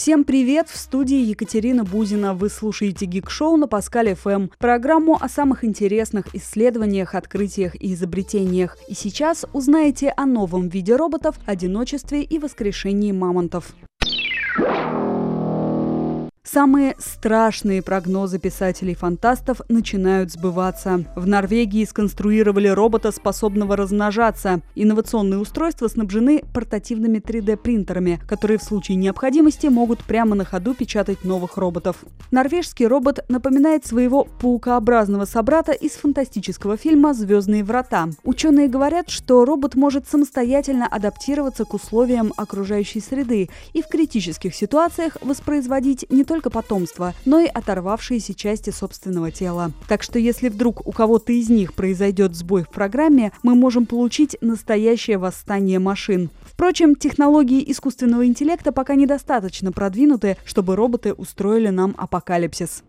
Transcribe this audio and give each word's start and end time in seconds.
Всем 0.00 0.22
привет! 0.22 0.68
В 0.68 0.76
студии 0.76 1.18
Екатерина 1.18 1.82
Бузина. 1.82 2.32
Вы 2.32 2.50
слушаете 2.50 3.04
Гик-шоу 3.04 3.56
на 3.56 3.66
Паскале 3.66 4.14
ФМ. 4.14 4.46
Программу 4.56 5.18
о 5.20 5.28
самых 5.28 5.64
интересных 5.64 6.36
исследованиях, 6.36 7.16
открытиях 7.16 7.74
и 7.74 7.94
изобретениях. 7.94 8.78
И 8.86 8.94
сейчас 8.94 9.44
узнаете 9.52 10.14
о 10.16 10.24
новом 10.24 10.68
виде 10.68 10.94
роботов, 10.94 11.34
одиночестве 11.46 12.22
и 12.22 12.38
воскрешении 12.38 13.10
мамонтов. 13.10 13.74
Самые 16.50 16.96
страшные 16.98 17.82
прогнозы 17.82 18.38
писателей-фантастов 18.38 19.60
начинают 19.68 20.32
сбываться. 20.32 21.04
В 21.14 21.26
Норвегии 21.26 21.84
сконструировали 21.84 22.68
робота, 22.68 23.12
способного 23.12 23.76
размножаться. 23.76 24.62
Инновационные 24.74 25.40
устройства 25.40 25.88
снабжены 25.88 26.42
портативными 26.54 27.18
3D-принтерами, 27.18 28.18
которые 28.26 28.56
в 28.56 28.62
случае 28.62 28.96
необходимости 28.96 29.66
могут 29.66 30.02
прямо 30.04 30.34
на 30.34 30.46
ходу 30.46 30.72
печатать 30.72 31.22
новых 31.22 31.58
роботов. 31.58 31.96
Норвежский 32.30 32.86
робот 32.86 33.28
напоминает 33.28 33.84
своего 33.84 34.24
паукообразного 34.24 35.26
собрата 35.26 35.72
из 35.72 35.92
фантастического 35.92 36.78
фильма 36.78 37.12
«Звездные 37.12 37.62
врата». 37.62 38.08
Ученые 38.24 38.68
говорят, 38.68 39.10
что 39.10 39.44
робот 39.44 39.74
может 39.74 40.08
самостоятельно 40.08 40.86
адаптироваться 40.86 41.66
к 41.66 41.74
условиям 41.74 42.32
окружающей 42.38 43.00
среды 43.00 43.50
и 43.74 43.82
в 43.82 43.88
критических 43.88 44.54
ситуациях 44.54 45.18
воспроизводить 45.20 46.06
не 46.08 46.24
только 46.24 46.37
только 46.38 46.50
потомство, 46.50 47.14
но 47.24 47.40
и 47.40 47.46
оторвавшиеся 47.46 48.32
части 48.32 48.70
собственного 48.70 49.32
тела. 49.32 49.72
Так 49.88 50.04
что 50.04 50.20
если 50.20 50.48
вдруг 50.48 50.86
у 50.86 50.92
кого-то 50.92 51.32
из 51.32 51.50
них 51.50 51.74
произойдет 51.74 52.36
сбой 52.36 52.62
в 52.62 52.68
программе, 52.68 53.32
мы 53.42 53.56
можем 53.56 53.86
получить 53.86 54.36
настоящее 54.40 55.18
восстание 55.18 55.80
машин. 55.80 56.30
Впрочем, 56.42 56.94
технологии 56.94 57.64
искусственного 57.72 58.24
интеллекта 58.24 58.70
пока 58.70 58.94
недостаточно 58.94 59.72
продвинуты, 59.72 60.36
чтобы 60.44 60.76
роботы 60.76 61.12
устроили 61.12 61.70
нам 61.70 61.96
апокалипсис. 61.98 62.84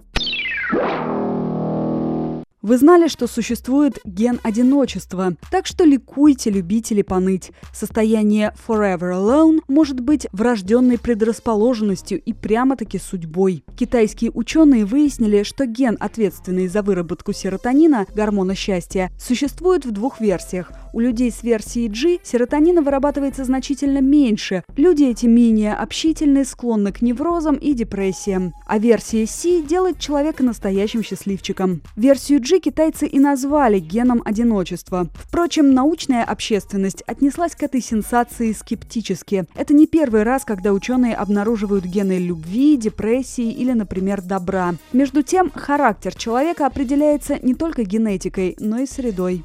Вы 2.62 2.78
знали, 2.78 3.08
что 3.08 3.26
существует 3.28 4.00
ген 4.04 4.42
одиночества, 4.44 5.34
так 5.50 5.66
что 5.66 5.86
ликуйте, 5.86 6.50
любители 6.50 7.04
поныть. 7.04 7.52
Состояние 7.74 8.54
forever 8.68 9.14
alone 9.14 9.60
может 9.70 10.02
быть 10.02 10.28
врожденной 10.34 11.00
предрасположенностью 11.00 12.22
и 12.22 12.34
прямо-таки 12.34 13.00
судьбой. 13.00 13.64
Китайские 13.78 14.32
ученые 14.34 14.84
выяснили, 14.84 15.44
что 15.44 15.66
ген, 15.66 15.96
ответственный 16.02 16.68
за 16.68 16.82
выработку 16.82 17.32
серотонина, 17.32 18.06
гормона 18.14 18.56
счастья, 18.56 19.10
существует 19.18 19.86
в 19.86 19.92
двух 19.92 20.20
версиях. 20.20 20.70
У 20.94 21.00
людей 21.00 21.32
с 21.32 21.44
версией 21.44 21.88
G 21.88 22.20
серотонина 22.24 22.82
вырабатывается 22.82 23.44
значительно 23.44 24.00
меньше. 24.00 24.64
Люди 24.76 25.04
эти 25.04 25.28
менее 25.28 25.74
общительны, 25.74 26.44
склонны 26.46 26.92
к 26.92 27.02
неврозам 27.02 27.56
и 27.56 27.74
депрессиям. 27.74 28.54
А 28.66 28.80
версия 28.80 29.28
C 29.28 29.62
делает 29.62 30.00
человека 30.00 30.44
настоящим 30.44 31.04
счастливчиком. 31.04 31.82
Версию 31.96 32.42
G 32.42 32.60
китайцы 32.60 33.08
и 33.08 33.20
назвали 33.20 33.80
геном 33.80 34.22
одиночества. 34.26 35.08
Впрочем, 35.14 35.74
научная 35.74 36.24
общественность 36.24 37.04
отнеслась 37.06 37.56
к 37.56 37.64
этой 37.64 37.82
сенсации 37.82 38.52
скептически. 38.52 39.46
Это 39.56 39.74
не 39.74 39.86
первый 39.86 40.24
раз, 40.24 40.44
когда 40.44 40.74
ученые 40.74 41.16
обнаруживают 41.16 41.86
гены 41.86 42.18
любви, 42.18 42.78
депрессии 42.78 43.52
или, 43.52 43.74
например, 43.74 44.22
добра. 44.22 44.76
Между 44.94 45.22
тем, 45.22 45.52
характер 45.54 46.16
человека 46.16 46.66
определяется 46.66 47.38
не 47.42 47.54
только 47.54 47.84
генетикой, 47.84 48.56
но 48.60 48.80
и 48.80 48.86
средой. 48.86 49.44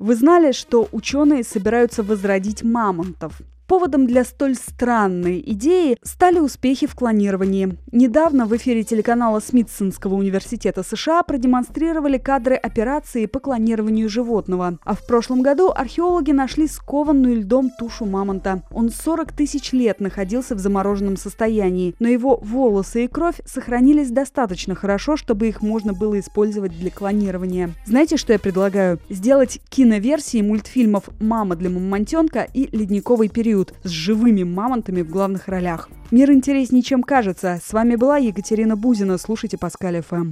Вы 0.00 0.16
знали, 0.16 0.52
что 0.52 0.88
ученые 0.92 1.44
собираются 1.44 2.02
возродить 2.02 2.62
мамонтов? 2.62 3.42
Поводом 3.70 4.08
для 4.08 4.24
столь 4.24 4.56
странной 4.56 5.40
идеи 5.46 5.96
стали 6.02 6.40
успехи 6.40 6.88
в 6.88 6.96
клонировании. 6.96 7.78
Недавно 7.92 8.46
в 8.46 8.56
эфире 8.56 8.82
телеканала 8.82 9.38
Смитсонского 9.38 10.14
университета 10.14 10.82
США 10.82 11.22
продемонстрировали 11.22 12.18
кадры 12.18 12.56
операции 12.56 13.26
по 13.26 13.38
клонированию 13.38 14.08
животного. 14.08 14.80
А 14.82 14.94
в 14.96 15.06
прошлом 15.06 15.42
году 15.42 15.70
археологи 15.72 16.32
нашли 16.32 16.66
скованную 16.66 17.42
льдом 17.42 17.70
тушу 17.70 18.06
мамонта. 18.06 18.64
Он 18.72 18.90
40 18.90 19.30
тысяч 19.30 19.70
лет 19.70 20.00
находился 20.00 20.56
в 20.56 20.58
замороженном 20.58 21.16
состоянии, 21.16 21.94
но 22.00 22.08
его 22.08 22.40
волосы 22.42 23.04
и 23.04 23.06
кровь 23.06 23.40
сохранились 23.46 24.10
достаточно 24.10 24.74
хорошо, 24.74 25.16
чтобы 25.16 25.46
их 25.46 25.62
можно 25.62 25.92
было 25.92 26.18
использовать 26.18 26.76
для 26.76 26.90
клонирования. 26.90 27.70
Знаете, 27.86 28.16
что 28.16 28.32
я 28.32 28.40
предлагаю? 28.40 28.98
Сделать 29.08 29.60
киноверсии 29.68 30.42
мультфильмов 30.42 31.04
«Мама 31.20 31.54
для 31.54 31.70
мамонтенка» 31.70 32.48
и 32.52 32.68
«Ледниковый 32.76 33.28
период» 33.28 33.59
период 33.60 33.74
с 33.84 33.88
живыми 33.88 34.42
мамонтами 34.42 35.02
в 35.02 35.10
главных 35.10 35.48
ролях. 35.48 35.88
Мир 36.10 36.30
интереснее, 36.32 36.82
чем 36.82 37.02
кажется. 37.02 37.60
С 37.64 37.72
вами 37.72 37.96
была 37.96 38.16
Екатерина 38.18 38.76
Бузина. 38.76 39.18
Слушайте 39.18 39.58
Паскаль 39.58 40.02
ФМ. 40.02 40.28